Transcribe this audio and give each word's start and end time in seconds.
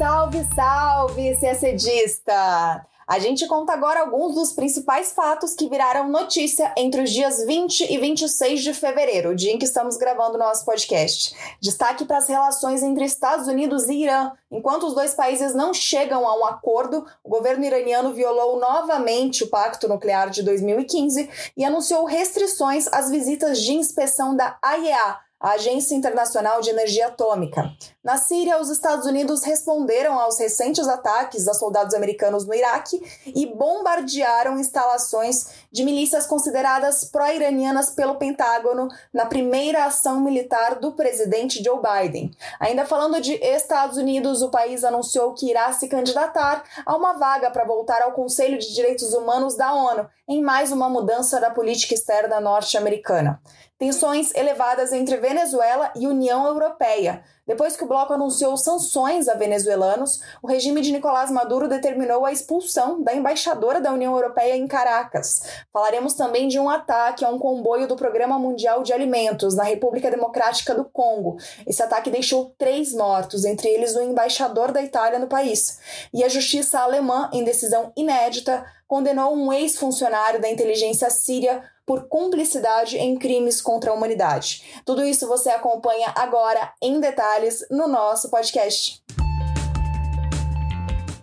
Salve, 0.00 0.46
salve, 0.54 1.36
CACDista! 1.38 2.86
A 3.06 3.18
gente 3.18 3.46
conta 3.46 3.74
agora 3.74 4.00
alguns 4.00 4.34
dos 4.34 4.54
principais 4.54 5.12
fatos 5.12 5.52
que 5.52 5.68
viraram 5.68 6.08
notícia 6.08 6.72
entre 6.74 7.02
os 7.02 7.10
dias 7.10 7.44
20 7.44 7.92
e 7.92 7.98
26 7.98 8.62
de 8.62 8.72
fevereiro, 8.72 9.28
o 9.28 9.34
dia 9.34 9.52
em 9.52 9.58
que 9.58 9.66
estamos 9.66 9.98
gravando 9.98 10.38
nosso 10.38 10.64
podcast. 10.64 11.36
Destaque 11.60 12.06
para 12.06 12.16
as 12.16 12.28
relações 12.30 12.82
entre 12.82 13.04
Estados 13.04 13.46
Unidos 13.46 13.90
e 13.90 14.04
Irã. 14.04 14.32
Enquanto 14.50 14.86
os 14.86 14.94
dois 14.94 15.12
países 15.12 15.54
não 15.54 15.74
chegam 15.74 16.26
a 16.26 16.34
um 16.34 16.46
acordo, 16.46 17.04
o 17.22 17.28
governo 17.28 17.66
iraniano 17.66 18.14
violou 18.14 18.58
novamente 18.58 19.44
o 19.44 19.48
pacto 19.48 19.86
nuclear 19.86 20.30
de 20.30 20.42
2015 20.42 21.28
e 21.58 21.62
anunciou 21.62 22.06
restrições 22.06 22.88
às 22.90 23.10
visitas 23.10 23.60
de 23.60 23.74
inspeção 23.74 24.34
da 24.34 24.56
AIEA 24.62 25.18
a 25.40 25.52
Agência 25.52 25.94
Internacional 25.94 26.60
de 26.60 26.68
Energia 26.68 27.06
Atômica. 27.06 27.72
Na 28.04 28.18
Síria, 28.18 28.60
os 28.60 28.68
Estados 28.68 29.06
Unidos 29.06 29.42
responderam 29.42 30.18
aos 30.18 30.38
recentes 30.38 30.86
ataques 30.86 31.48
a 31.48 31.54
soldados 31.54 31.94
americanos 31.94 32.46
no 32.46 32.54
Iraque 32.54 33.00
e 33.26 33.46
bombardearam 33.46 34.58
instalações 34.58 35.46
de 35.72 35.82
milícias 35.82 36.26
consideradas 36.26 37.04
pró-iranianas 37.04 37.90
pelo 37.90 38.16
Pentágono 38.16 38.88
na 39.12 39.24
primeira 39.24 39.86
ação 39.86 40.20
militar 40.20 40.78
do 40.78 40.92
presidente 40.92 41.62
Joe 41.64 41.80
Biden. 41.80 42.30
Ainda 42.58 42.84
falando 42.84 43.20
de 43.20 43.34
Estados 43.34 43.96
Unidos, 43.96 44.42
o 44.42 44.50
país 44.50 44.84
anunciou 44.84 45.32
que 45.32 45.48
irá 45.48 45.72
se 45.72 45.88
candidatar 45.88 46.62
a 46.84 46.96
uma 46.96 47.14
vaga 47.14 47.50
para 47.50 47.64
voltar 47.64 48.02
ao 48.02 48.12
Conselho 48.12 48.58
de 48.58 48.74
Direitos 48.74 49.14
Humanos 49.14 49.56
da 49.56 49.72
ONU, 49.72 50.06
em 50.28 50.42
mais 50.42 50.70
uma 50.70 50.88
mudança 50.88 51.40
da 51.40 51.50
política 51.50 51.94
externa 51.94 52.40
norte-americana. 52.40 53.40
Tensões 53.80 54.34
elevadas 54.34 54.92
entre 54.92 55.16
Venezuela 55.16 55.90
e 55.96 56.06
União 56.06 56.46
Europeia. 56.46 57.24
Depois 57.46 57.78
que 57.78 57.82
o 57.82 57.86
bloco 57.86 58.12
anunciou 58.12 58.54
sanções 58.58 59.26
a 59.26 59.32
venezuelanos, 59.32 60.20
o 60.42 60.46
regime 60.46 60.82
de 60.82 60.92
Nicolás 60.92 61.30
Maduro 61.30 61.66
determinou 61.66 62.26
a 62.26 62.30
expulsão 62.30 63.02
da 63.02 63.14
embaixadora 63.14 63.80
da 63.80 63.90
União 63.90 64.14
Europeia 64.14 64.54
em 64.54 64.68
Caracas. 64.68 65.64
Falaremos 65.72 66.12
também 66.12 66.46
de 66.46 66.58
um 66.58 66.68
ataque 66.68 67.24
a 67.24 67.30
um 67.30 67.38
comboio 67.38 67.88
do 67.88 67.96
Programa 67.96 68.38
Mundial 68.38 68.82
de 68.82 68.92
Alimentos 68.92 69.54
na 69.54 69.64
República 69.64 70.10
Democrática 70.10 70.74
do 70.74 70.84
Congo. 70.84 71.38
Esse 71.66 71.82
ataque 71.82 72.10
deixou 72.10 72.54
três 72.58 72.92
mortos, 72.92 73.46
entre 73.46 73.66
eles 73.66 73.96
o 73.96 74.02
embaixador 74.02 74.72
da 74.72 74.82
Itália 74.82 75.18
no 75.18 75.26
país. 75.26 75.80
E 76.12 76.22
a 76.22 76.28
justiça 76.28 76.80
alemã, 76.80 77.30
em 77.32 77.44
decisão 77.44 77.94
inédita, 77.96 78.62
condenou 78.86 79.34
um 79.34 79.50
ex-funcionário 79.50 80.38
da 80.38 80.50
inteligência 80.50 81.08
síria 81.08 81.62
por 81.90 82.06
cumplicidade 82.06 82.96
em 82.98 83.18
crimes 83.18 83.60
contra 83.60 83.90
a 83.90 83.92
humanidade. 83.92 84.80
Tudo 84.84 85.02
isso 85.02 85.26
você 85.26 85.50
acompanha 85.50 86.12
agora 86.14 86.72
em 86.80 87.00
detalhes 87.00 87.66
no 87.68 87.88
nosso 87.88 88.30
podcast. 88.30 89.02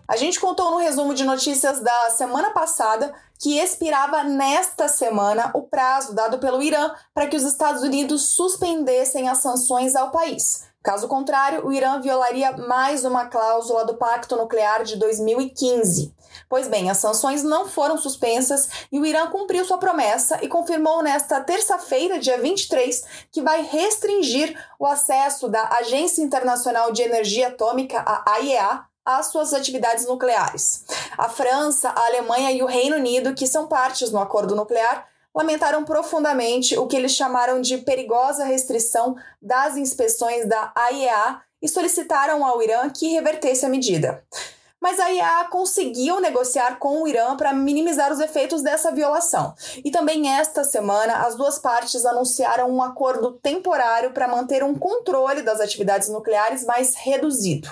A 0.06 0.18
gente 0.18 0.38
contou 0.42 0.70
no 0.72 0.78
resumo 0.78 1.14
de 1.14 1.24
notícias 1.24 1.80
da 1.80 2.10
semana 2.10 2.52
passada 2.52 3.16
que 3.40 3.58
expirava 3.58 4.26
nesta 4.26 4.90
semana 4.90 5.52
o 5.54 5.62
prazo 5.62 6.14
dado 6.14 6.38
pelo 6.38 6.62
Irã 6.62 6.94
para 7.14 7.28
que 7.28 7.38
os 7.38 7.44
Estados 7.44 7.82
Unidos 7.82 8.36
suspendessem 8.36 9.30
as 9.30 9.38
sanções 9.38 9.96
ao 9.96 10.12
país. 10.12 10.68
Caso 10.88 11.10
contrário, 11.10 11.68
o 11.68 11.74
Irã 11.74 12.00
violaria 12.00 12.54
mais 12.54 13.04
uma 13.04 13.26
cláusula 13.26 13.84
do 13.84 13.96
Pacto 13.96 14.38
Nuclear 14.38 14.86
de 14.86 14.96
2015. 14.96 16.16
Pois 16.48 16.70
bem, 16.70 16.90
as 16.90 17.00
sanções 17.00 17.44
não 17.44 17.68
foram 17.68 17.98
suspensas 17.98 18.70
e 18.90 18.98
o 18.98 19.06
Irã 19.06 19.28
cumpriu 19.28 19.66
sua 19.66 19.80
promessa 19.80 20.40
e 20.42 20.48
confirmou 20.48 21.04
nesta 21.04 21.42
terça-feira, 21.42 22.20
dia 22.20 22.38
23, 22.38 23.04
que 23.34 23.42
vai 23.42 23.64
restringir 23.64 24.58
o 24.80 24.86
acesso 24.86 25.50
da 25.50 25.68
Agência 25.74 26.22
Internacional 26.22 26.94
de 26.94 27.02
Energia 27.02 27.50
Atômica, 27.50 28.00
a 28.00 28.36
AIEA, 28.36 28.86
às 29.04 29.26
suas 29.26 29.54
atividades 29.54 30.06
nucleares. 30.06 30.86
A 31.18 31.28
França, 31.28 31.90
a 31.90 32.06
Alemanha 32.06 32.54
e 32.54 32.64
o 32.64 32.66
Reino 32.66 32.96
Unido, 32.96 33.36
que 33.36 33.46
são 33.46 33.68
partes 33.68 34.10
no 34.10 34.22
acordo 34.22 34.56
nuclear, 34.56 35.06
lamentaram 35.38 35.86
profundamente 35.86 36.76
o 36.80 36.88
que 36.88 36.96
eles 36.96 37.12
chamaram 37.12 37.62
de 37.62 37.78
perigosa 37.78 38.44
restrição 38.44 39.16
das 39.40 39.78
inspeções 39.78 40.48
da 40.48 40.72
AIEA 40.76 41.42
e 41.62 41.70
solicitaram 41.70 42.44
ao 42.44 42.60
Irã 42.60 42.90
que 42.90 43.10
revertesse 43.10 43.64
a 43.64 43.70
medida 43.70 44.24
mas 44.82 45.00
a 45.00 45.12
IA 45.12 45.48
conseguiu 45.50 46.20
negociar 46.20 46.78
com 46.78 47.02
o 47.02 47.08
Irã 47.08 47.36
para 47.36 47.54
minimizar 47.54 48.12
os 48.12 48.20
efeitos 48.20 48.62
dessa 48.62 48.92
violação. 48.92 49.54
E 49.84 49.92
também 49.92 50.30
esta 50.30 50.64
semana, 50.64 51.26
as 51.26 51.36
duas 51.36 51.60
partes 51.60 52.06
anunciaram 52.06 52.70
um 52.70 52.82
acordo 52.82 53.34
temporário 53.34 54.12
para 54.12 54.28
manter 54.28 54.64
um 54.64 54.76
controle 54.76 55.42
das 55.42 55.60
atividades 55.60 56.10
nucleares 56.10 56.66
mais 56.66 56.96
reduzido. 56.96 57.70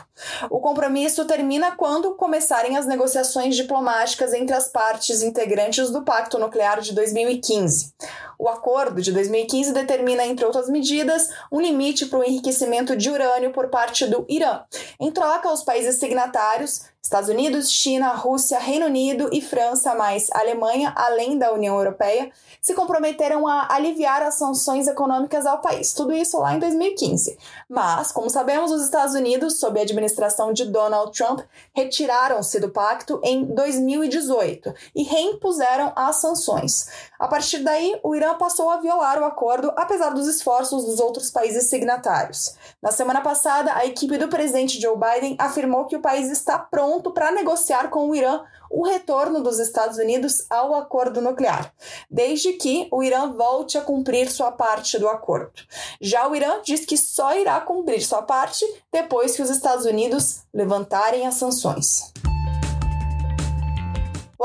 O 0.49 0.59
compromisso 0.59 1.25
termina 1.25 1.75
quando 1.75 2.15
começarem 2.15 2.77
as 2.77 2.85
negociações 2.85 3.55
diplomáticas 3.55 4.33
entre 4.33 4.55
as 4.55 4.67
partes 4.67 5.21
integrantes 5.21 5.89
do 5.89 6.03
Pacto 6.03 6.39
Nuclear 6.39 6.81
de 6.81 6.93
2015. 6.93 7.93
O 8.37 8.49
acordo 8.49 9.01
de 9.01 9.11
2015 9.11 9.71
determina, 9.71 10.25
entre 10.25 10.45
outras 10.45 10.69
medidas, 10.69 11.29
um 11.51 11.61
limite 11.61 12.05
para 12.07 12.19
o 12.19 12.23
enriquecimento 12.23 12.95
de 12.95 13.09
urânio 13.09 13.51
por 13.51 13.69
parte 13.69 14.05
do 14.05 14.25
Irã. 14.27 14.61
Em 14.99 15.11
troca, 15.11 15.51
os 15.51 15.63
países 15.63 15.95
signatários 15.95 16.81
Estados 17.05 17.29
Unidos, 17.29 17.71
China, 17.71 18.15
Rússia, 18.15 18.57
Reino 18.57 18.87
Unido 18.87 19.29
e 19.31 19.39
França, 19.39 19.93
mais 19.93 20.27
Alemanha, 20.31 20.91
além 20.95 21.37
da 21.37 21.53
União 21.53 21.77
Europeia, 21.77 22.31
se 22.59 22.73
comprometeram 22.73 23.47
a 23.47 23.71
aliviar 23.71 24.23
as 24.23 24.33
sanções 24.33 24.87
econômicas 24.87 25.45
ao 25.45 25.61
país. 25.61 25.93
Tudo 25.93 26.11
isso 26.13 26.39
lá 26.39 26.55
em 26.55 26.59
2015. 26.59 27.37
Mas, 27.69 28.11
como 28.11 28.27
sabemos, 28.27 28.71
os 28.71 28.83
Estados 28.83 29.13
Unidos, 29.13 29.59
sob 29.59 29.79
a 29.79 29.83
administração 29.83 30.51
de 30.51 30.65
Donald 30.65 31.15
Trump, 31.15 31.41
retiraram-se 31.75 32.59
do 32.59 32.71
pacto 32.71 33.21
em 33.23 33.45
2018 33.45 34.73
e 34.95 35.03
reimpuseram 35.03 35.93
as 35.95 36.15
sanções. 36.15 36.87
A 37.19 37.27
partir 37.27 37.59
daí, 37.59 37.99
o 38.01 38.15
Irã 38.15 38.33
passou 38.33 38.67
a 38.71 38.77
violar 38.77 39.21
o 39.21 39.25
acordo, 39.25 39.71
apesar 39.77 40.09
dos 40.09 40.27
esforços 40.27 40.83
dos 40.85 40.99
outros 40.99 41.29
países 41.29 41.69
signatários. 41.69 42.55
Na 42.81 42.91
semana 42.91 43.21
passada, 43.21 43.75
a 43.75 43.85
equipe 43.85 44.17
do 44.17 44.27
presidente 44.27 44.81
Joe 44.81 44.97
Biden 44.97 45.35
afirmou 45.37 45.85
que 45.85 45.95
o 45.95 46.01
país 46.01 46.31
está 46.31 46.57
pronto 46.57 46.94
pronto 46.95 47.11
para 47.11 47.31
negociar 47.31 47.89
com 47.89 48.09
o 48.09 48.15
Irã 48.15 48.41
o 48.69 48.83
retorno 48.83 49.41
dos 49.41 49.59
Estados 49.59 49.97
Unidos 49.97 50.45
ao 50.49 50.73
acordo 50.75 51.21
nuclear, 51.21 51.73
desde 52.09 52.53
que 52.53 52.87
o 52.91 53.03
Irã 53.03 53.31
volte 53.31 53.77
a 53.77 53.81
cumprir 53.81 54.29
sua 54.31 54.51
parte 54.51 54.97
do 54.97 55.07
acordo. 55.07 55.53
Já 56.01 56.27
o 56.27 56.35
Irã 56.35 56.61
diz 56.63 56.85
que 56.85 56.97
só 56.97 57.37
irá 57.37 57.59
cumprir 57.61 58.01
sua 58.01 58.21
parte 58.21 58.65
depois 58.91 59.35
que 59.35 59.41
os 59.41 59.49
Estados 59.49 59.85
Unidos 59.85 60.41
levantarem 60.53 61.27
as 61.27 61.35
sanções. 61.35 62.11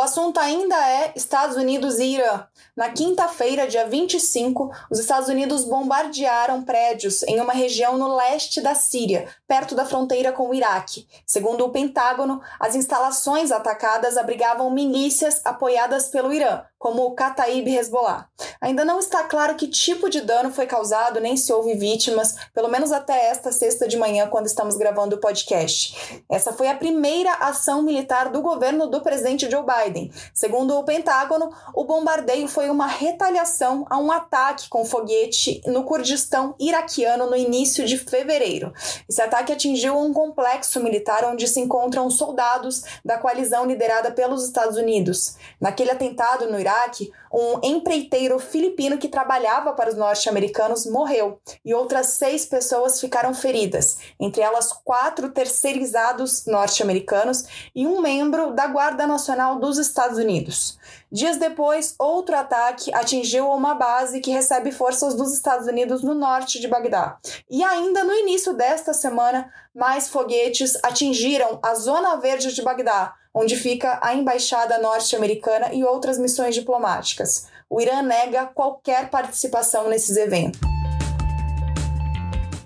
O 0.00 0.02
assunto 0.02 0.40
ainda 0.40 0.74
é 0.88 1.12
Estados 1.14 1.56
Unidos 1.56 1.98
e 1.98 2.14
Irã. 2.14 2.46
Na 2.74 2.88
quinta-feira, 2.88 3.68
dia 3.68 3.86
25, 3.86 4.70
os 4.90 4.98
Estados 4.98 5.28
Unidos 5.28 5.62
bombardearam 5.66 6.62
prédios 6.62 7.22
em 7.24 7.38
uma 7.38 7.52
região 7.52 7.98
no 7.98 8.16
leste 8.16 8.62
da 8.62 8.74
Síria, 8.74 9.28
perto 9.46 9.74
da 9.74 9.84
fronteira 9.84 10.32
com 10.32 10.48
o 10.48 10.54
Iraque. 10.54 11.06
Segundo 11.26 11.66
o 11.66 11.68
Pentágono, 11.68 12.40
as 12.58 12.74
instalações 12.74 13.52
atacadas 13.52 14.16
abrigavam 14.16 14.70
milícias 14.70 15.42
apoiadas 15.44 16.08
pelo 16.08 16.32
Irã, 16.32 16.62
como 16.80 17.04
o 17.04 17.10
Kataib 17.14 17.68
Hezbollah. 17.68 18.26
Ainda 18.58 18.86
não 18.86 18.98
está 18.98 19.22
claro 19.24 19.54
que 19.54 19.68
tipo 19.68 20.08
de 20.08 20.22
dano 20.22 20.50
foi 20.50 20.66
causado, 20.66 21.20
nem 21.20 21.36
se 21.36 21.52
houve 21.52 21.74
vítimas, 21.74 22.34
pelo 22.54 22.68
menos 22.68 22.90
até 22.90 23.26
esta 23.26 23.52
sexta 23.52 23.86
de 23.86 23.98
manhã, 23.98 24.26
quando 24.28 24.46
estamos 24.46 24.78
gravando 24.78 25.16
o 25.16 25.20
podcast. 25.20 26.22
Essa 26.26 26.54
foi 26.54 26.68
a 26.68 26.74
primeira 26.74 27.34
ação 27.34 27.82
militar 27.82 28.30
do 28.30 28.40
governo 28.40 28.86
do 28.86 29.02
presidente 29.02 29.48
Joe 29.50 29.62
Biden. 29.62 30.10
Segundo 30.32 30.74
o 30.78 30.82
Pentágono, 30.82 31.52
o 31.74 31.84
bombardeio 31.84 32.48
foi 32.48 32.70
uma 32.70 32.86
retaliação 32.86 33.84
a 33.90 33.98
um 33.98 34.10
ataque 34.10 34.70
com 34.70 34.82
foguete 34.82 35.60
no 35.66 35.84
Kurdistão 35.84 36.54
iraquiano 36.58 37.28
no 37.28 37.36
início 37.36 37.84
de 37.84 37.98
fevereiro. 37.98 38.72
Esse 39.06 39.20
ataque 39.20 39.52
atingiu 39.52 39.98
um 39.98 40.14
complexo 40.14 40.82
militar 40.82 41.26
onde 41.26 41.46
se 41.46 41.60
encontram 41.60 42.08
soldados 42.08 42.84
da 43.04 43.18
coalizão 43.18 43.66
liderada 43.66 44.10
pelos 44.10 44.42
Estados 44.46 44.78
Unidos. 44.78 45.36
Naquele 45.60 45.90
atentado 45.90 46.50
no 46.50 46.58
Iraque, 46.58 46.69
Iraque, 46.70 47.12
um 47.32 47.60
empreiteiro 47.62 48.38
filipino 48.38 48.98
que 48.98 49.08
trabalhava 49.08 49.72
para 49.72 49.90
os 49.90 49.96
norte-americanos 49.96 50.86
morreu 50.86 51.40
e 51.64 51.74
outras 51.74 52.06
seis 52.08 52.46
pessoas 52.46 53.00
ficaram 53.00 53.34
feridas, 53.34 53.98
entre 54.18 54.40
elas 54.40 54.72
quatro 54.84 55.30
terceirizados 55.30 56.46
norte-americanos 56.46 57.44
e 57.74 57.86
um 57.86 58.00
membro 58.00 58.52
da 58.52 58.66
Guarda 58.68 59.06
Nacional 59.06 59.58
dos 59.58 59.78
Estados 59.78 60.18
Unidos. 60.18 60.78
Dias 61.12 61.38
depois, 61.38 61.96
outro 61.98 62.36
ataque 62.36 62.94
atingiu 62.94 63.50
uma 63.50 63.74
base 63.74 64.20
que 64.20 64.30
recebe 64.30 64.70
forças 64.70 65.12
dos 65.14 65.32
Estados 65.32 65.66
Unidos 65.66 66.04
no 66.04 66.14
norte 66.14 66.60
de 66.60 66.68
Bagdá. 66.68 67.18
E 67.50 67.64
ainda 67.64 68.04
no 68.04 68.14
início 68.14 68.52
desta 68.52 68.94
semana, 68.94 69.52
mais 69.74 70.08
foguetes 70.08 70.78
atingiram 70.84 71.58
a 71.64 71.74
zona 71.74 72.14
verde 72.14 72.54
de 72.54 72.62
Bagdá, 72.62 73.12
onde 73.34 73.56
fica 73.56 73.98
a 74.00 74.14
embaixada 74.14 74.78
norte-americana 74.78 75.74
e 75.74 75.82
outras 75.82 76.16
missões 76.16 76.54
diplomáticas. 76.54 77.48
O 77.68 77.80
Irã 77.80 78.02
nega 78.02 78.46
qualquer 78.46 79.10
participação 79.10 79.88
nesses 79.88 80.16
eventos. 80.16 80.60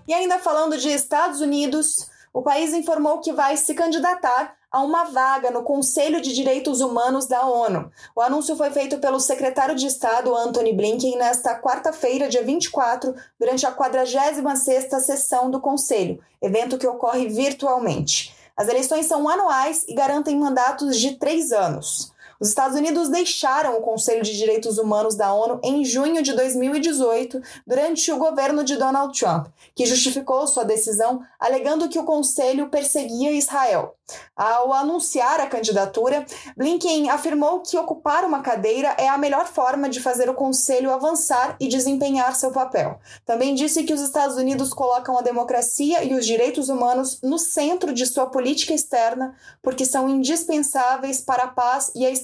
E 0.06 0.12
ainda 0.12 0.38
falando 0.38 0.76
de 0.76 0.90
Estados 0.90 1.40
Unidos, 1.40 2.11
o 2.31 2.43
país 2.43 2.75
informou 2.75 3.20
que 3.20 3.32
vai 3.32 3.56
se 3.56 3.73
candidatar 3.73 4.55
a 4.75 4.82
uma 4.82 5.05
vaga 5.05 5.53
no 5.53 5.62
Conselho 5.62 6.21
de 6.21 6.35
Direitos 6.35 6.81
Humanos 6.81 7.29
da 7.29 7.47
ONU. 7.47 7.93
O 8.12 8.21
anúncio 8.21 8.56
foi 8.56 8.73
feito 8.73 8.99
pelo 8.99 9.21
secretário 9.21 9.76
de 9.76 9.87
Estado 9.87 10.35
Anthony 10.35 10.73
Blinken 10.73 11.17
nesta 11.17 11.56
quarta-feira, 11.61 12.29
dia 12.29 12.43
24, 12.43 13.15
durante 13.38 13.65
a 13.65 13.73
46ª 13.73 14.99
sessão 14.99 15.49
do 15.49 15.61
Conselho, 15.61 16.19
evento 16.43 16.76
que 16.76 16.88
ocorre 16.88 17.29
virtualmente. 17.29 18.35
As 18.56 18.67
eleições 18.67 19.06
são 19.06 19.29
anuais 19.29 19.85
e 19.87 19.94
garantem 19.94 20.37
mandatos 20.37 20.99
de 20.99 21.12
três 21.19 21.53
anos. 21.53 22.12
Os 22.41 22.49
Estados 22.49 22.77
Unidos 22.77 23.09
deixaram 23.09 23.77
o 23.77 23.83
Conselho 23.83 24.23
de 24.23 24.37
Direitos 24.37 24.79
Humanos 24.79 25.15
da 25.15 25.33
ONU 25.33 25.61
em 25.63 25.85
junho 25.85 26.23
de 26.23 26.33
2018, 26.33 27.41
durante 27.67 28.11
o 28.13 28.19
governo 28.19 28.65
de 28.65 28.77
Donald 28.77 29.19
Trump, 29.19 29.47
que 29.75 29.87
justificou 29.87 30.47
sua 30.47 30.65
decisão 30.65 31.23
alegando 31.39 31.89
que 31.89 31.99
o 31.99 32.05
Conselho 32.05 32.69
perseguia 32.69 33.33
Israel. 33.33 33.95
Ao 34.37 34.73
anunciar 34.73 35.41
a 35.41 35.47
candidatura, 35.47 36.27
Blinken 36.57 37.09
afirmou 37.09 37.61
que 37.61 37.79
ocupar 37.79 38.25
uma 38.25 38.43
cadeira 38.43 38.95
é 38.99 39.09
a 39.09 39.17
melhor 39.17 39.47
forma 39.47 39.89
de 39.89 40.01
fazer 40.01 40.29
o 40.29 40.35
Conselho 40.35 40.93
avançar 40.93 41.57
e 41.59 41.69
desempenhar 41.69 42.35
seu 42.35 42.51
papel. 42.51 42.99
Também 43.25 43.55
disse 43.55 43.85
que 43.85 43.93
os 43.93 44.03
Estados 44.03 44.37
Unidos 44.37 44.75
colocam 44.75 45.17
a 45.17 45.23
democracia 45.23 46.05
e 46.05 46.15
os 46.15 46.27
direitos 46.27 46.69
humanos 46.69 47.21
no 47.23 47.39
centro 47.39 47.95
de 47.95 48.05
sua 48.05 48.27
política 48.27 48.75
externa, 48.75 49.35
porque 49.63 49.87
são 49.87 50.09
indispensáveis 50.09 51.21
para 51.21 51.45
a 51.45 51.49
paz 51.49 51.91
e 51.95 52.05
a 52.05 52.11
estabilidade. 52.11 52.24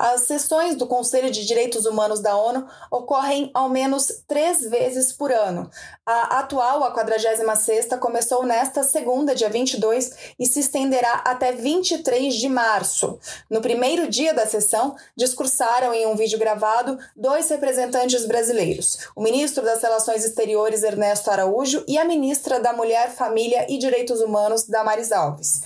As 0.00 0.22
sessões 0.22 0.76
do 0.76 0.86
Conselho 0.86 1.30
de 1.30 1.44
Direitos 1.44 1.84
Humanos 1.84 2.20
da 2.20 2.34
ONU 2.34 2.66
ocorrem 2.90 3.50
ao 3.52 3.68
menos 3.68 4.22
três 4.26 4.62
vezes 4.62 5.12
por 5.12 5.30
ano. 5.30 5.70
A 6.06 6.38
atual, 6.38 6.82
a 6.82 6.94
46ª, 6.96 7.98
começou 7.98 8.46
nesta 8.46 8.82
segunda, 8.82 9.34
dia 9.34 9.50
22, 9.50 10.34
e 10.38 10.46
se 10.46 10.60
estenderá 10.60 11.16
até 11.22 11.52
23 11.52 12.34
de 12.34 12.48
março. 12.48 13.18
No 13.50 13.60
primeiro 13.60 14.08
dia 14.08 14.32
da 14.32 14.46
sessão, 14.46 14.96
discursaram 15.14 15.92
em 15.92 16.06
um 16.06 16.16
vídeo 16.16 16.38
gravado 16.38 16.98
dois 17.14 17.50
representantes 17.50 18.24
brasileiros, 18.24 19.10
o 19.14 19.22
ministro 19.22 19.62
das 19.62 19.82
Relações 19.82 20.24
Exteriores, 20.24 20.82
Ernesto 20.82 21.30
Araújo, 21.30 21.84
e 21.86 21.98
a 21.98 22.06
ministra 22.06 22.58
da 22.58 22.72
Mulher, 22.72 23.10
Família 23.10 23.66
e 23.68 23.76
Direitos 23.76 24.22
Humanos, 24.22 24.64
Damares 24.64 25.12
Alves. 25.12 25.60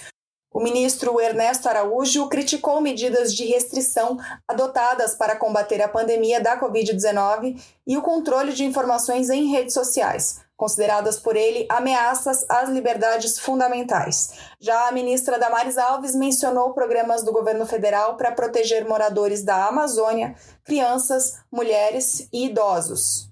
O 0.54 0.60
ministro 0.60 1.20
Ernesto 1.20 1.68
Araújo 1.68 2.28
criticou 2.28 2.80
medidas 2.80 3.34
de 3.34 3.44
restrição 3.44 4.16
adotadas 4.46 5.16
para 5.16 5.34
combater 5.34 5.82
a 5.82 5.88
pandemia 5.88 6.40
da 6.40 6.56
Covid-19 6.56 7.60
e 7.84 7.96
o 7.96 8.02
controle 8.02 8.52
de 8.52 8.64
informações 8.64 9.30
em 9.30 9.50
redes 9.50 9.74
sociais, 9.74 10.42
consideradas 10.56 11.18
por 11.18 11.34
ele 11.34 11.66
ameaças 11.68 12.48
às 12.48 12.68
liberdades 12.68 13.36
fundamentais. 13.36 14.34
Já 14.60 14.86
a 14.86 14.92
ministra 14.92 15.40
Damares 15.40 15.76
Alves 15.76 16.14
mencionou 16.14 16.72
programas 16.72 17.24
do 17.24 17.32
governo 17.32 17.66
federal 17.66 18.16
para 18.16 18.30
proteger 18.30 18.86
moradores 18.86 19.42
da 19.42 19.66
Amazônia, 19.66 20.36
crianças, 20.62 21.40
mulheres 21.50 22.28
e 22.32 22.46
idosos. 22.46 23.28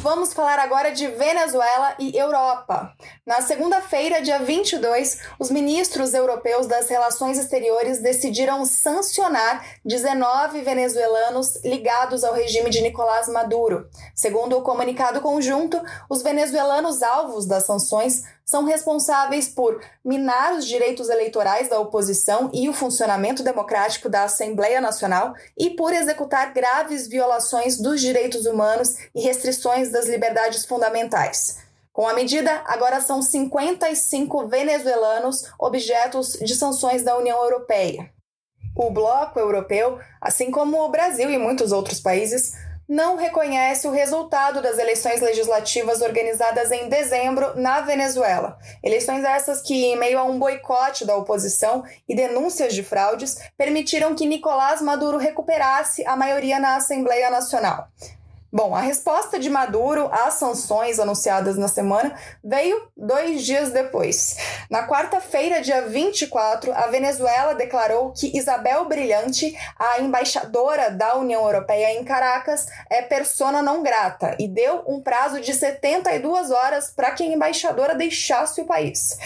Vamos 0.00 0.32
falar 0.32 0.60
agora 0.60 0.92
de 0.92 1.08
Venezuela 1.08 1.94
e 1.98 2.16
Europa. 2.16 2.94
Na 3.26 3.40
segunda-feira, 3.40 4.22
dia 4.22 4.38
22, 4.38 5.18
os 5.40 5.50
ministros 5.50 6.14
europeus 6.14 6.66
das 6.68 6.88
Relações 6.88 7.36
Exteriores 7.36 8.00
decidiram 8.00 8.64
sancionar 8.64 9.64
19 9.84 10.62
venezuelanos 10.62 11.62
ligados 11.64 12.22
ao 12.22 12.32
regime 12.32 12.70
de 12.70 12.80
Nicolás 12.80 13.28
Maduro. 13.28 13.88
Segundo 14.14 14.56
o 14.56 14.62
comunicado 14.62 15.20
conjunto, 15.20 15.80
os 16.08 16.22
venezuelanos 16.22 17.02
alvos 17.02 17.44
das 17.44 17.64
sanções 17.64 18.22
são 18.48 18.64
responsáveis 18.64 19.46
por 19.46 19.78
minar 20.02 20.54
os 20.54 20.66
direitos 20.66 21.10
eleitorais 21.10 21.68
da 21.68 21.78
oposição 21.78 22.50
e 22.54 22.66
o 22.66 22.72
funcionamento 22.72 23.42
democrático 23.42 24.08
da 24.08 24.22
Assembleia 24.22 24.80
Nacional 24.80 25.34
e 25.54 25.68
por 25.68 25.92
executar 25.92 26.54
graves 26.54 27.06
violações 27.06 27.76
dos 27.76 28.00
direitos 28.00 28.46
humanos 28.46 28.94
e 29.14 29.20
restrições 29.20 29.87
das 29.90 30.06
liberdades 30.06 30.64
fundamentais. 30.64 31.58
Com 31.92 32.06
a 32.06 32.12
medida, 32.12 32.62
agora 32.66 33.00
são 33.00 33.20
55 33.20 34.46
venezuelanos 34.46 35.50
objetos 35.58 36.34
de 36.34 36.54
sanções 36.54 37.02
da 37.02 37.16
União 37.16 37.42
Europeia. 37.42 38.10
O 38.76 38.90
bloco 38.90 39.40
europeu, 39.40 39.98
assim 40.20 40.50
como 40.52 40.80
o 40.80 40.88
Brasil 40.88 41.28
e 41.28 41.36
muitos 41.36 41.72
outros 41.72 41.98
países, 41.98 42.52
não 42.88 43.16
reconhece 43.16 43.86
o 43.86 43.90
resultado 43.90 44.62
das 44.62 44.78
eleições 44.78 45.20
legislativas 45.20 46.00
organizadas 46.00 46.70
em 46.70 46.88
dezembro 46.88 47.54
na 47.60 47.82
Venezuela. 47.82 48.58
Eleições 48.82 49.24
essas 49.24 49.60
que, 49.60 49.84
em 49.84 49.96
meio 49.96 50.18
a 50.18 50.24
um 50.24 50.38
boicote 50.38 51.04
da 51.04 51.14
oposição 51.14 51.84
e 52.08 52.14
denúncias 52.14 52.72
de 52.72 52.82
fraudes, 52.82 53.38
permitiram 53.58 54.14
que 54.14 54.24
Nicolás 54.24 54.80
Maduro 54.80 55.18
recuperasse 55.18 56.06
a 56.06 56.16
maioria 56.16 56.58
na 56.58 56.76
Assembleia 56.76 57.28
Nacional. 57.28 57.88
Bom, 58.50 58.74
a 58.74 58.80
resposta 58.80 59.38
de 59.38 59.50
Maduro 59.50 60.08
às 60.10 60.34
sanções 60.34 60.98
anunciadas 60.98 61.58
na 61.58 61.68
semana 61.68 62.14
veio 62.42 62.88
dois 62.96 63.44
dias 63.44 63.72
depois. 63.72 64.38
Na 64.70 64.88
quarta-feira, 64.88 65.60
dia 65.60 65.86
24, 65.86 66.72
a 66.72 66.86
Venezuela 66.86 67.54
declarou 67.54 68.10
que 68.10 68.34
Isabel 68.34 68.86
Brilhante, 68.86 69.54
a 69.78 70.00
embaixadora 70.00 70.90
da 70.90 71.16
União 71.16 71.44
Europeia 71.44 72.00
em 72.00 72.04
Caracas, 72.04 72.66
é 72.88 73.02
persona 73.02 73.60
não 73.60 73.82
grata 73.82 74.34
e 74.38 74.48
deu 74.48 74.82
um 74.86 75.02
prazo 75.02 75.42
de 75.42 75.52
72 75.52 76.50
horas 76.50 76.90
para 76.90 77.10
que 77.10 77.22
a 77.22 77.26
embaixadora 77.26 77.94
deixasse 77.94 78.62
o 78.62 78.66
país. 78.66 79.18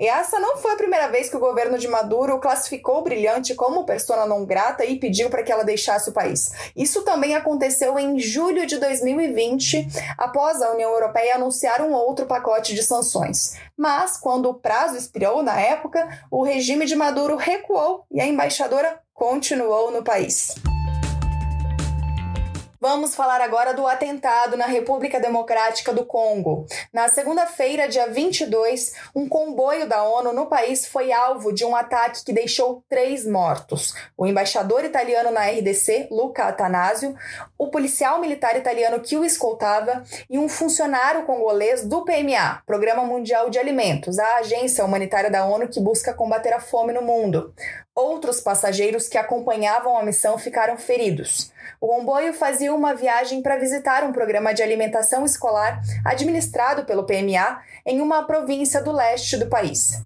E 0.00 0.06
essa 0.08 0.40
não 0.40 0.56
foi 0.56 0.72
a 0.72 0.76
primeira 0.76 1.08
vez 1.08 1.28
que 1.28 1.36
o 1.36 1.40
governo 1.40 1.78
de 1.78 1.86
Maduro 1.86 2.40
classificou 2.40 3.02
Brilhante 3.02 3.54
como 3.54 3.84
persona 3.84 4.24
não 4.24 4.46
grata 4.46 4.82
e 4.82 4.98
pediu 4.98 5.28
para 5.28 5.42
que 5.42 5.52
ela 5.52 5.62
deixasse 5.62 6.08
o 6.08 6.12
país. 6.14 6.52
Isso 6.74 7.02
também 7.02 7.36
aconteceu 7.36 7.98
em 7.98 8.18
julho 8.18 8.66
de 8.66 8.78
2020, 8.78 9.86
após 10.16 10.62
a 10.62 10.70
União 10.72 10.90
Europeia 10.90 11.34
anunciar 11.34 11.82
um 11.82 11.92
outro 11.92 12.24
pacote 12.24 12.74
de 12.74 12.82
sanções. 12.82 13.56
Mas, 13.76 14.16
quando 14.16 14.48
o 14.48 14.54
prazo 14.54 14.96
expirou 14.96 15.42
na 15.42 15.60
época, 15.60 16.08
o 16.30 16.42
regime 16.42 16.86
de 16.86 16.96
Maduro 16.96 17.36
recuou 17.36 18.06
e 18.10 18.22
a 18.22 18.26
embaixadora 18.26 18.98
continuou 19.12 19.90
no 19.90 20.02
país. 20.02 20.54
Vamos 22.82 23.14
falar 23.14 23.42
agora 23.42 23.74
do 23.74 23.86
atentado 23.86 24.56
na 24.56 24.64
República 24.64 25.20
Democrática 25.20 25.92
do 25.92 26.06
Congo. 26.06 26.64
Na 26.90 27.10
segunda-feira, 27.10 27.86
dia 27.86 28.06
22, 28.06 28.94
um 29.14 29.28
comboio 29.28 29.86
da 29.86 30.02
ONU 30.02 30.32
no 30.32 30.46
país 30.46 30.86
foi 30.86 31.12
alvo 31.12 31.52
de 31.52 31.62
um 31.62 31.76
ataque 31.76 32.24
que 32.24 32.32
deixou 32.32 32.82
três 32.88 33.26
mortos: 33.26 33.92
o 34.16 34.26
embaixador 34.26 34.82
italiano 34.82 35.30
na 35.30 35.42
RDC, 35.42 36.08
Luca 36.10 36.44
Atanasio, 36.44 37.14
o 37.58 37.68
policial 37.68 38.18
militar 38.18 38.56
italiano 38.56 39.00
que 39.00 39.14
o 39.14 39.26
escoltava 39.26 40.02
e 40.30 40.38
um 40.38 40.48
funcionário 40.48 41.26
congolês 41.26 41.84
do 41.84 42.02
PMA, 42.02 42.62
Programa 42.64 43.04
Mundial 43.04 43.50
de 43.50 43.58
Alimentos, 43.58 44.18
a 44.18 44.36
agência 44.36 44.82
humanitária 44.86 45.30
da 45.30 45.44
ONU 45.44 45.68
que 45.68 45.80
busca 45.80 46.14
combater 46.14 46.54
a 46.54 46.60
fome 46.60 46.94
no 46.94 47.02
mundo. 47.02 47.52
Outros 47.94 48.40
passageiros 48.40 49.06
que 49.06 49.18
acompanhavam 49.18 49.98
a 49.98 50.02
missão 50.02 50.38
ficaram 50.38 50.78
feridos. 50.78 51.52
O 51.80 51.88
comboio 51.88 52.32
fazia 52.32 52.69
uma 52.70 52.94
viagem 52.94 53.42
para 53.42 53.58
visitar 53.58 54.04
um 54.04 54.12
programa 54.12 54.52
de 54.52 54.62
alimentação 54.62 55.24
escolar 55.24 55.80
administrado 56.04 56.84
pelo 56.84 57.04
PMA 57.04 57.60
em 57.86 58.00
uma 58.00 58.24
província 58.24 58.82
do 58.82 58.92
leste 58.92 59.36
do 59.36 59.48
país. 59.48 60.02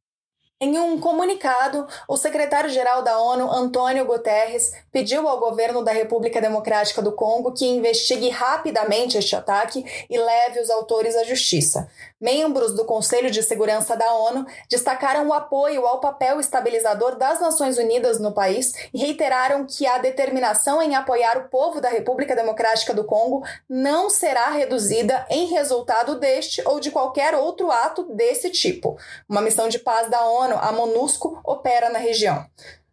Em 0.65 0.79
um 0.79 0.99
comunicado, 0.99 1.87
o 2.09 2.17
secretário-geral 2.17 3.03
da 3.03 3.19
ONU, 3.19 3.51
Antônio 3.53 4.07
Guterres, 4.07 4.73
pediu 4.91 5.29
ao 5.29 5.39
governo 5.39 5.85
da 5.85 5.93
República 5.93 6.41
Democrática 6.41 7.03
do 7.03 7.13
Congo 7.13 7.53
que 7.53 7.67
investigue 7.67 8.31
rapidamente 8.31 9.19
este 9.19 9.37
ataque 9.37 9.85
e 10.09 10.17
leve 10.17 10.61
os 10.61 10.71
autores 10.71 11.15
à 11.17 11.25
justiça. 11.25 11.87
Membros 12.19 12.73
do 12.75 12.87
Conselho 12.87 13.31
de 13.31 13.43
Segurança 13.43 13.95
da 13.95 14.11
ONU 14.15 14.47
destacaram 14.71 15.29
o 15.29 15.35
apoio 15.35 15.87
ao 15.87 16.01
papel 16.01 16.41
estabilizador 16.41 17.17
das 17.17 17.39
Nações 17.39 17.77
Unidas 17.77 18.19
no 18.19 18.33
país 18.33 18.73
e 18.95 18.99
reiteraram 18.99 19.67
que 19.67 19.87
a 19.87 19.99
determinação 19.99 20.81
em 20.81 20.95
apoiar 20.95 21.37
o 21.37 21.51
povo 21.51 21.83
da 21.83 21.91
República 21.91 22.35
Democrática 22.35 22.95
do 22.95 23.05
Congo 23.05 23.45
não 23.69 24.09
será 24.09 24.49
reduzida 24.49 25.27
em 25.29 25.49
resultado 25.49 26.19
deste 26.19 26.63
ou 26.65 26.81
de 26.81 26.91
qualquer 26.91 27.35
outro 27.35 27.71
ato 27.71 28.05
desse 28.15 28.49
tipo. 28.49 28.97
Uma 29.29 29.43
missão 29.43 29.69
de 29.69 29.79
paz 29.79 30.09
da 30.09 30.25
ONU 30.25 30.54
ano, 30.55 30.59
a 30.63 30.73
MONUSCO 30.73 31.41
opera 31.45 31.91
na 31.91 31.99
região. 31.99 32.45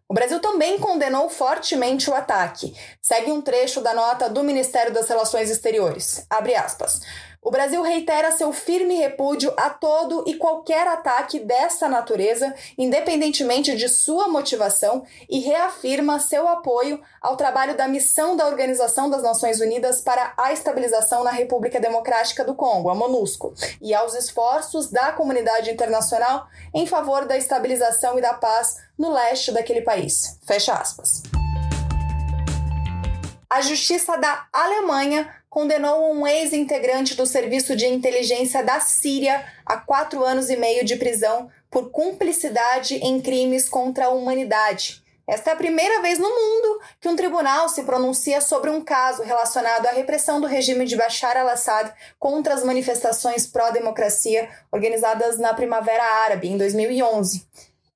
O 0.07 0.13
Brasil 0.13 0.39
também 0.41 0.77
condenou 0.77 1.29
fortemente 1.29 2.09
o 2.09 2.13
ataque. 2.13 2.75
Segue 3.01 3.31
um 3.31 3.41
trecho 3.41 3.79
da 3.79 3.93
nota 3.93 4.29
do 4.29 4.43
Ministério 4.43 4.93
das 4.93 5.07
Relações 5.07 5.49
Exteriores. 5.49 6.25
Abre 6.29 6.53
aspas. 6.53 6.99
O 7.43 7.49
Brasil 7.49 7.81
reitera 7.81 8.31
seu 8.31 8.53
firme 8.53 8.93
repúdio 8.93 9.51
a 9.57 9.67
todo 9.71 10.23
e 10.27 10.35
qualquer 10.35 10.87
ataque 10.87 11.39
dessa 11.39 11.89
natureza, 11.89 12.53
independentemente 12.77 13.75
de 13.75 13.89
sua 13.89 14.27
motivação, 14.27 15.03
e 15.27 15.39
reafirma 15.39 16.19
seu 16.19 16.47
apoio 16.47 17.01
ao 17.19 17.35
trabalho 17.35 17.75
da 17.75 17.87
missão 17.87 18.35
da 18.35 18.45
Organização 18.45 19.09
das 19.09 19.23
Nações 19.23 19.59
Unidas 19.59 20.01
para 20.01 20.33
a 20.37 20.53
Estabilização 20.53 21.23
na 21.23 21.31
República 21.31 21.79
Democrática 21.79 22.45
do 22.45 22.53
Congo, 22.53 22.91
a 22.91 22.95
MONUSCO, 22.95 23.55
e 23.81 23.91
aos 23.91 24.13
esforços 24.13 24.91
da 24.91 25.11
comunidade 25.11 25.71
internacional 25.71 26.45
em 26.71 26.85
favor 26.85 27.25
da 27.25 27.35
estabilização 27.35 28.19
e 28.19 28.21
da 28.21 28.35
paz 28.35 28.77
no 28.95 29.11
leste 29.11 29.51
daquele 29.51 29.81
país. 29.81 30.37
Fecha 30.45 30.73
aspas. 30.73 31.23
A 33.51 33.59
Justiça 33.59 34.17
da 34.17 34.47
Alemanha 34.53 35.29
condenou 35.49 36.09
um 36.13 36.25
ex-integrante 36.25 37.15
do 37.15 37.25
Serviço 37.25 37.75
de 37.75 37.85
Inteligência 37.85 38.63
da 38.63 38.79
Síria 38.79 39.45
a 39.65 39.75
quatro 39.75 40.23
anos 40.23 40.49
e 40.49 40.55
meio 40.55 40.85
de 40.85 40.95
prisão 40.95 41.49
por 41.69 41.91
cumplicidade 41.91 42.95
em 42.95 43.19
crimes 43.19 43.67
contra 43.67 44.05
a 44.05 44.09
humanidade. 44.09 45.03
Esta 45.27 45.49
é 45.49 45.53
a 45.53 45.57
primeira 45.57 46.01
vez 46.01 46.17
no 46.17 46.29
mundo 46.29 46.79
que 47.01 47.09
um 47.09 47.15
tribunal 47.17 47.67
se 47.67 47.83
pronuncia 47.83 48.39
sobre 48.39 48.69
um 48.69 48.81
caso 48.81 49.21
relacionado 49.21 49.85
à 49.85 49.91
repressão 49.91 50.39
do 50.39 50.47
regime 50.47 50.85
de 50.85 50.95
Bashar 50.95 51.35
al-Assad 51.35 51.91
contra 52.17 52.53
as 52.53 52.63
manifestações 52.63 53.45
pró-democracia 53.45 54.49
organizadas 54.71 55.37
na 55.37 55.53
Primavera 55.53 56.05
Árabe 56.23 56.47
em 56.47 56.57
2011. 56.57 57.45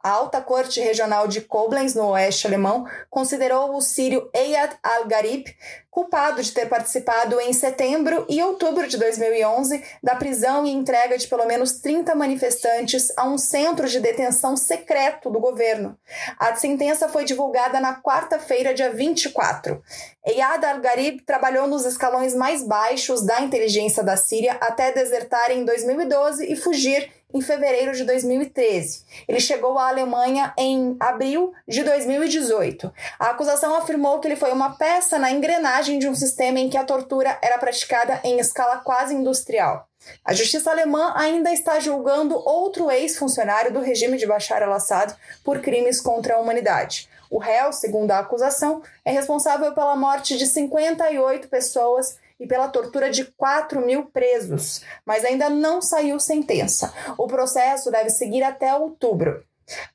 A 0.05 0.11
alta 0.11 0.39
corte 0.39 0.79
regional 0.79 1.27
de 1.27 1.41
Koblenz, 1.41 1.95
no 1.95 2.09
oeste 2.09 2.45
alemão, 2.45 2.85
considerou 3.09 3.75
o 3.75 3.81
sírio 3.81 4.29
Eyad 4.35 4.77
al-Gharib 4.83 5.47
culpado 5.89 6.43
de 6.43 6.51
ter 6.51 6.67
participado 6.67 7.39
em 7.39 7.51
setembro 7.53 8.23
e 8.29 8.43
outubro 8.43 8.85
de 8.85 8.97
2011 8.97 9.81
da 10.03 10.13
prisão 10.13 10.63
e 10.63 10.69
entrega 10.69 11.17
de 11.17 11.25
pelo 11.25 11.47
menos 11.47 11.79
30 11.79 12.13
manifestantes 12.13 13.11
a 13.17 13.23
um 13.23 13.37
centro 13.37 13.87
de 13.87 13.99
detenção 13.99 14.55
secreto 14.55 15.31
do 15.31 15.39
governo. 15.39 15.97
A 16.37 16.53
sentença 16.53 17.07
foi 17.07 17.23
divulgada 17.23 17.79
na 17.79 17.99
quarta-feira, 17.99 18.73
dia 18.73 18.91
24. 18.91 19.81
Eyad 20.27 20.65
al-Gharib 20.65 21.21
trabalhou 21.25 21.65
nos 21.65 21.85
escalões 21.85 22.35
mais 22.35 22.61
baixos 22.61 23.25
da 23.25 23.41
inteligência 23.41 24.03
da 24.03 24.17
Síria 24.17 24.57
até 24.61 24.91
desertar 24.91 25.49
em 25.49 25.63
2012 25.63 26.45
e 26.51 26.55
fugir 26.57 27.09
em 27.35 27.41
fevereiro 27.41 27.93
de 27.93 28.05
2013. 28.05 29.03
Ele 29.27 29.41
chegou 29.41 29.77
à 29.77 29.89
Alemanha 29.89 30.53
em 30.57 30.95
abril 30.97 31.51
de 31.67 31.83
2018. 31.83 32.91
A 33.19 33.31
acusação 33.31 33.75
afirmou 33.75 34.19
que 34.19 34.27
ele 34.27 34.37
foi 34.37 34.53
uma 34.53 34.77
peça 34.77 35.19
na 35.19 35.29
engrenagem 35.29 35.99
de 35.99 36.07
um 36.07 36.15
sistema 36.15 36.59
em 36.59 36.69
que 36.69 36.77
a 36.77 36.85
tortura 36.85 37.37
era 37.41 37.57
praticada 37.57 38.21
em 38.23 38.39
escala 38.39 38.77
quase 38.77 39.13
industrial. 39.13 39.85
A 40.23 40.33
justiça 40.33 40.71
alemã 40.71 41.13
ainda 41.15 41.51
está 41.51 41.77
julgando 41.79 42.37
outro 42.37 42.89
ex-funcionário 42.89 43.73
do 43.73 43.81
regime 43.81 44.17
de 44.17 44.25
Bashar 44.25 44.63
al-Assad 44.63 45.13
por 45.43 45.59
crimes 45.59 45.99
contra 45.99 46.35
a 46.35 46.39
humanidade. 46.39 47.09
O 47.29 47.37
réu, 47.37 47.73
segundo 47.73 48.11
a 48.11 48.19
acusação, 48.19 48.81
é 49.03 49.11
responsável 49.11 49.73
pela 49.73 49.95
morte 49.95 50.37
de 50.37 50.45
58 50.45 51.49
pessoas 51.49 52.17
e 52.39 52.47
pela 52.47 52.67
tortura 52.67 53.09
de 53.09 53.25
4 53.25 53.85
mil 53.85 54.05
presos, 54.05 54.81
mas 55.05 55.23
ainda 55.23 55.49
não 55.49 55.81
saiu 55.81 56.19
sentença. 56.19 56.93
O 57.17 57.27
processo 57.27 57.91
deve 57.91 58.09
seguir 58.09 58.43
até 58.43 58.75
outubro. 58.75 59.43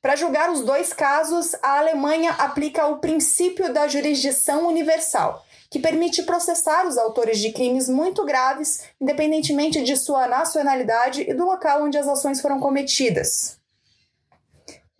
Para 0.01 0.15
julgar 0.15 0.51
os 0.51 0.61
dois 0.61 0.91
casos, 0.91 1.55
a 1.61 1.79
Alemanha 1.79 2.31
aplica 2.31 2.87
o 2.87 2.99
princípio 2.99 3.73
da 3.73 3.87
jurisdição 3.87 4.67
universal, 4.67 5.45
que 5.69 5.79
permite 5.79 6.23
processar 6.23 6.85
os 6.85 6.97
autores 6.97 7.39
de 7.39 7.51
crimes 7.53 7.87
muito 7.87 8.25
graves, 8.25 8.83
independentemente 8.99 9.81
de 9.81 9.95
sua 9.95 10.27
nacionalidade 10.27 11.21
e 11.21 11.33
do 11.33 11.45
local 11.45 11.83
onde 11.83 11.97
as 11.97 12.07
ações 12.07 12.41
foram 12.41 12.59
cometidas. 12.59 13.60